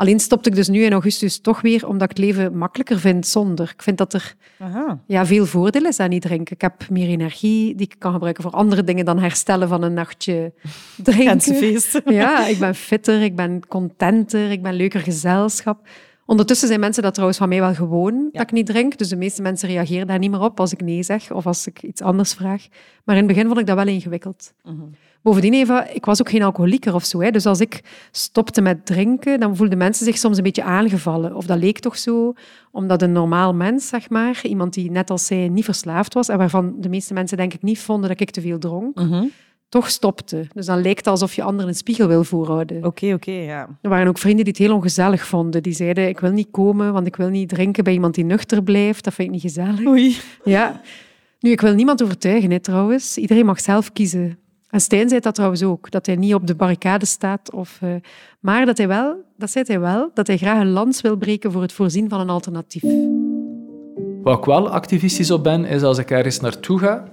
[0.00, 3.26] Alleen stopte ik dus nu in augustus toch weer, omdat ik het leven makkelijker vind
[3.26, 3.70] zonder.
[3.74, 5.00] Ik vind dat er Aha.
[5.06, 6.54] ja, veel voordeel is aan niet drinken.
[6.54, 9.92] Ik heb meer energie die ik kan gebruiken voor andere dingen dan herstellen van een
[9.92, 10.52] nachtje
[11.02, 11.24] drinken.
[11.24, 12.00] Mensenfeest.
[12.04, 15.88] Ja, ik ben fitter, ik ben contenter, ik ben leuker gezelschap.
[16.26, 18.98] Ondertussen zijn mensen dat trouwens van mij wel gewoon, dat ik niet drink.
[18.98, 21.66] Dus de meeste mensen reageren daar niet meer op als ik nee zeg of als
[21.66, 22.66] ik iets anders vraag.
[23.04, 24.52] Maar in het begin vond ik dat wel ingewikkeld.
[25.22, 27.20] Bovendien, Eva, ik was ook geen alcoholieker of zo.
[27.20, 27.30] Hè.
[27.30, 27.80] Dus als ik
[28.10, 31.34] stopte met drinken, dan voelden mensen zich soms een beetje aangevallen.
[31.34, 32.32] Of dat leek toch zo,
[32.72, 36.38] omdat een normaal mens, zeg maar, iemand die net als zij niet verslaafd was, en
[36.38, 39.24] waarvan de meeste mensen denk ik niet vonden dat ik te veel dronk, Mhm.
[39.68, 40.46] toch stopte.
[40.54, 42.84] Dus dan leek het alsof je anderen een spiegel wil voorhouden.
[42.84, 43.68] Oké, oké, ja.
[43.82, 45.62] Er waren ook vrienden die het heel ongezellig vonden.
[45.62, 48.62] Die zeiden, ik wil niet komen, want ik wil niet drinken bij iemand die nuchter
[48.62, 49.04] blijft.
[49.04, 49.86] Dat vind ik niet gezellig.
[49.86, 50.16] Oei.
[50.44, 50.80] Ja.
[51.40, 53.18] Nu, ik wil niemand overtuigen, hè, trouwens.
[53.18, 54.38] Iedereen mag zelf kiezen.
[54.70, 57.52] En Stijn zei dat trouwens ook, dat hij niet op de barricade staat.
[57.52, 57.88] Of, eh,
[58.40, 61.52] maar dat hij wel, dat zei hij wel, dat hij graag een lans wil breken
[61.52, 62.82] voor het voorzien van een alternatief.
[64.22, 67.04] Waar ik wel activistisch op ben, is als ik ergens naartoe ga,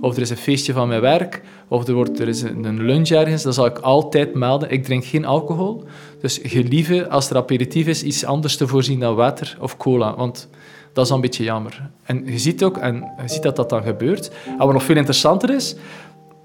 [0.00, 3.08] of er is een feestje van mijn werk, of er, wordt, er is een lunch
[3.08, 5.84] ergens, dan zal ik altijd melden, ik drink geen alcohol.
[6.20, 10.16] Dus gelieve, als er aperitief is, iets anders te voorzien dan water of cola.
[10.16, 10.48] Want
[10.92, 11.90] dat is een beetje jammer.
[12.02, 14.30] En je ziet ook, en je ziet dat dat dan gebeurt.
[14.46, 15.76] En wat nog veel interessanter is,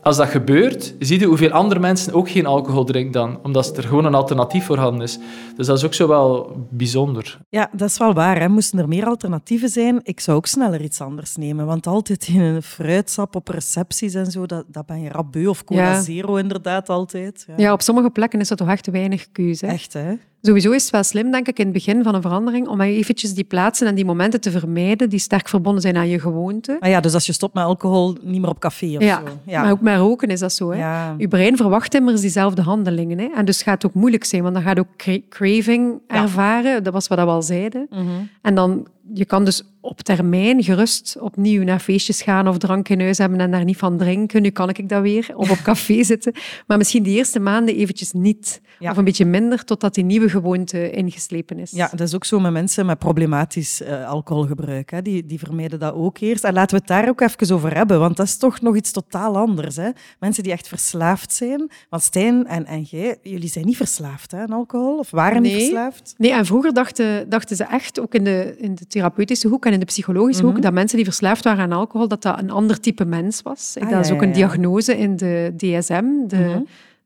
[0.01, 3.83] als dat gebeurt, zie je hoeveel andere mensen ook geen alcohol drinken dan, omdat er
[3.83, 5.19] gewoon een alternatief voorhanden is.
[5.55, 7.37] Dus dat is ook zo wel bijzonder.
[7.49, 8.39] Ja, dat is wel waar.
[8.39, 8.47] Hè.
[8.49, 11.65] Moesten er meer alternatieven zijn, ik zou ook sneller iets anders nemen.
[11.65, 15.47] Want altijd in een fruitsap op recepties en zo, dat, dat ben je rap beu.
[15.47, 16.01] Of cola Ja.
[16.01, 17.43] zero inderdaad altijd.
[17.47, 17.53] Ja.
[17.57, 19.65] Ja, op sommige plekken is dat toch echt te weinig keuze.
[19.65, 19.71] hè.
[19.71, 20.13] Echt, hè?
[20.41, 23.33] Sowieso is het wel slim, denk ik, in het begin van een verandering, om eventjes
[23.33, 26.77] die plaatsen en die momenten te vermijden die sterk verbonden zijn aan je gewoonte.
[26.79, 29.31] Ah ja, dus als je stopt met alcohol, niet meer op café of Ja, zo.
[29.45, 29.61] Ja.
[29.61, 30.71] maar ook met roken is dat zo.
[30.71, 30.77] Hè?
[30.77, 31.15] Ja.
[31.17, 33.17] Je brein verwacht immers diezelfde handelingen.
[33.19, 33.29] Hè?
[33.35, 36.15] En dus gaat het ook moeilijk zijn, want dan gaat ook cra- craving Ja.
[36.21, 36.83] ervaren.
[36.83, 37.87] Dat was wat we al zeiden.
[37.89, 38.01] Mhm.
[38.41, 43.01] En dan, je kan dus op termijn gerust opnieuw naar feestjes gaan of drank in
[43.01, 44.41] huis hebben en daar niet van drinken.
[44.41, 45.31] Nu kan ik dat weer.
[45.35, 46.33] Of op café zitten.
[46.67, 48.61] Maar misschien de eerste maanden eventjes niet.
[48.79, 48.91] Ja.
[48.91, 51.71] Of een beetje minder, totdat die nieuwe gewoonte ingeslepen is.
[51.71, 54.91] Ja, dat is ook zo met mensen met problematisch eh, alcoholgebruik.
[54.91, 55.01] Hè.
[55.01, 56.43] Die, die vermijden dat ook eerst.
[56.43, 58.91] En laten we het daar ook even over hebben, want dat is toch nog iets
[58.91, 59.75] totaal anders.
[59.75, 59.89] Hè.
[60.19, 61.71] Mensen die echt verslaafd zijn.
[61.89, 64.97] Want Stijn en, en jij, jullie zijn niet verslaafd hè, aan alcohol?
[64.97, 66.13] Of waren niet verslaafd?
[66.17, 69.79] Nee, en vroeger dachten, dachten ze echt, ook in de, in de therapeutische hoek en
[69.79, 70.51] in de psychologische Mhm.
[70.53, 73.75] hoek, dat mensen die verslaafd waren aan alcohol, dat dat een ander type mens was.
[73.79, 76.59] Ah, dat is ook een diagnose in de DSM, de, Mhm.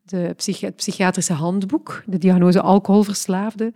[0.06, 3.74] de psychi- het psychiatrische handboek, de diagnose alcoholverslaafde.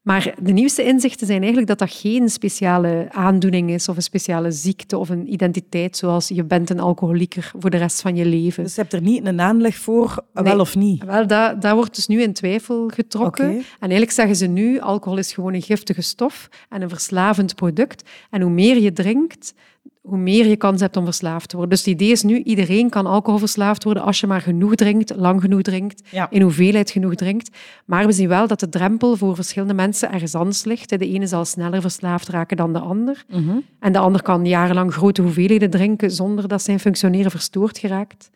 [0.00, 4.50] Maar de nieuwste inzichten zijn eigenlijk dat dat geen speciale aandoening is of een speciale
[4.50, 8.62] ziekte of een identiteit, zoals je bent een alcoholieker voor de rest van je leven.
[8.64, 10.44] Dus je hebt er niet een aanleg voor, Nee.
[10.44, 11.04] wel of niet?
[11.04, 13.44] Wel, dat, dat wordt dus nu in twijfel getrokken.
[13.48, 18.10] En eigenlijk zeggen ze nu, alcohol is gewoon een giftige stof en een verslavend product.
[18.30, 19.54] En hoe meer je drinkt,
[20.00, 21.76] hoe meer je kans hebt om verslaafd te worden.
[21.76, 25.40] Dus het idee is nu, iedereen kan alcoholverslaafd worden als je maar genoeg drinkt, lang
[25.40, 26.30] genoeg drinkt, Ja.
[26.30, 27.56] in hoeveelheid genoeg drinkt.
[27.84, 30.88] Maar we zien wel dat de drempel voor verschillende mensen ergens anders ligt.
[30.88, 33.24] De ene zal sneller verslaafd raken dan de ander.
[33.28, 33.56] Mhm.
[33.80, 38.30] En de ander kan jarenlang grote hoeveelheden drinken zonder dat zijn functioneren verstoord geraakt.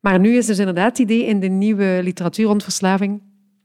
[0.00, 3.22] Maar nu is dus inderdaad het idee in de nieuwe literatuur rond verslaving.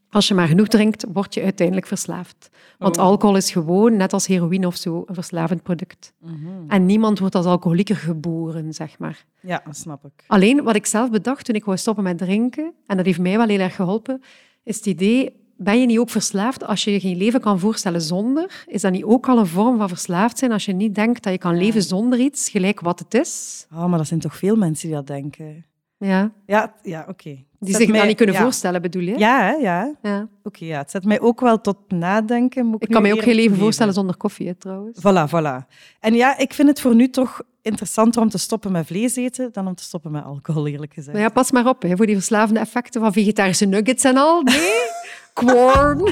[0.09, 2.49] Als je maar genoeg drinkt, word je uiteindelijk verslaafd.
[2.77, 3.03] Want Oh.
[3.03, 6.13] alcohol is gewoon, net als heroïne of zo, een verslavend product.
[6.19, 6.33] Mhm.
[6.67, 9.25] En niemand wordt als alcoholieker geboren, zeg maar.
[9.41, 10.23] Ja, dat snap ik.
[10.27, 13.37] Alleen wat ik zelf bedacht toen ik wou stoppen met drinken, en dat heeft mij
[13.37, 14.21] wel heel erg geholpen,
[14.63, 18.01] is het idee, ben je niet ook verslaafd als je je geen leven kan voorstellen
[18.01, 18.63] zonder?
[18.67, 21.33] Is dat niet ook al een vorm van verslaafd zijn als je niet denkt dat
[21.33, 23.65] je kan leven zonder iets, gelijk wat het is?
[23.73, 25.65] Oh, maar dat zijn toch veel mensen die dat denken?
[25.99, 26.31] Ja.
[26.45, 27.45] Ja, ja oké.
[27.59, 28.41] Die Zet zich mij- niet kunnen ja.
[28.41, 29.17] voorstellen, bedoel je?
[29.17, 29.95] Ja, hè, ja.
[30.01, 30.27] Ja.
[30.43, 30.77] Oké, ja.
[30.77, 32.65] Het zet mij ook wel tot nadenken.
[32.65, 34.99] Moet Ik nu kan me ook geen leven voorstellen zonder koffie, hè, trouwens.
[34.99, 35.67] Voilà, voilà.
[35.99, 39.49] En ja, ik vind het voor nu toch interessanter om te stoppen met vlees eten
[39.51, 41.13] dan om te stoppen met alcohol, eerlijk gezegd.
[41.13, 44.41] Maar ja, pas maar op, hè, voor die verslavende effecten van vegetarische nuggets en al.
[44.41, 44.71] Nee,
[45.33, 46.01] corn.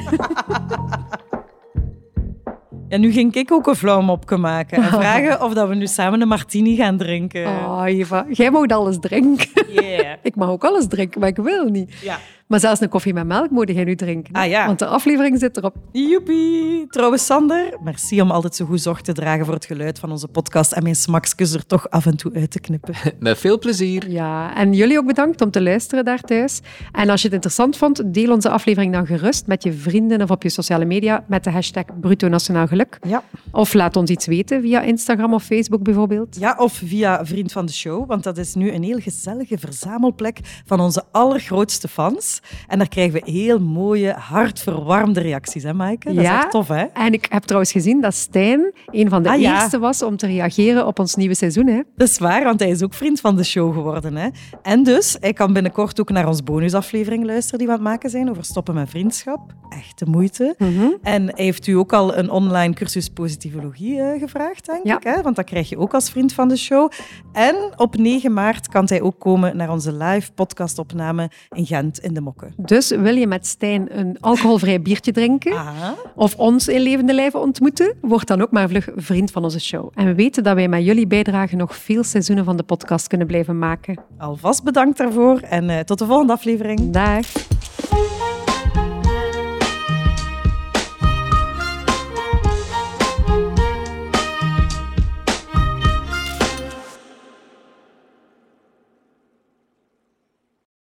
[2.88, 5.86] En nu ging ik ook een flauw opje maken en vragen of dat we nu
[5.86, 7.46] samen een martini gaan drinken.
[7.46, 9.55] Oh, Eva, jij mag alles drinken.
[9.80, 10.18] Yeah.
[10.22, 11.92] Ik mag ook alles drinken, maar ik wil niet.
[12.02, 12.18] Ja.
[12.46, 14.34] Maar zelfs een koffie met melk moet jij nu drinken.
[14.34, 14.66] Ah, ja.
[14.66, 15.76] Want de aflevering zit erop.
[15.92, 16.86] Joepie.
[16.88, 20.28] Trouwens, Sander, merci om altijd zo goed zorg te dragen voor het geluid van onze
[20.28, 22.94] podcast en mijn smakskus er toch af en toe uit te knippen.
[23.18, 24.10] Met veel plezier.
[24.10, 26.60] Ja, en jullie ook bedankt om te luisteren daar thuis.
[26.92, 30.30] En als je het interessant vond, deel onze aflevering dan gerust met je vrienden of
[30.30, 32.98] op je sociale media met de hashtag Bruto Nationaal Geluk.
[33.06, 33.22] Ja.
[33.50, 36.36] Of laat ons iets weten via Instagram of Facebook bijvoorbeeld.
[36.38, 40.38] ja, of via Vriend van de Show, want dat is nu een heel gezellige verzamelplek
[40.64, 42.35] van onze allergrootste fans.
[42.66, 46.06] En daar krijgen we heel mooie, hartverwarmde reacties, hè Maaike?
[46.08, 46.36] Dat is Ja.
[46.42, 46.84] echt tof, hè?
[46.84, 49.54] En ik heb trouwens gezien dat Stijn een van de Ah, ja.
[49.60, 51.66] eerste was om te reageren op ons nieuwe seizoen.
[51.66, 51.80] Hè?
[51.96, 54.16] Dat is waar, want hij is ook vriend van de show geworden.
[54.16, 54.28] Hè?
[54.62, 58.10] En dus, hij kan binnenkort ook naar ons bonusaflevering luisteren die we aan het maken
[58.10, 59.40] zijn over stoppen met vriendschap.
[59.68, 60.54] Echt de moeite.
[61.02, 64.96] En hij heeft u ook al een online cursus positivologie eh, gevraagd, denk Ja.
[64.96, 65.02] ik.
[65.02, 65.22] Hè?
[65.22, 66.90] Want dat krijg je ook als vriend van de show.
[67.32, 72.14] En op 9 maart kan hij ook komen naar onze live podcastopname in Gent in
[72.14, 72.54] de Mokken.
[72.56, 75.94] Dus wil je met Stijn een alcoholvrij biertje drinken Aha.
[76.14, 79.90] of ons in levende lijven ontmoeten, word dan ook maar vlug vriend van onze show.
[79.94, 83.26] En we weten dat wij met jullie bijdrage nog veel seizoenen van de podcast kunnen
[83.26, 83.98] blijven maken.
[84.18, 86.90] Alvast bedankt daarvoor en eh, tot de volgende aflevering.
[86.90, 87.55] Dag!